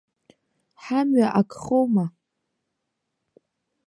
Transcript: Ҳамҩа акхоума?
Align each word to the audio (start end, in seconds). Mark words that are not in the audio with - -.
Ҳамҩа 0.83 1.27
акхоума? 1.39 2.05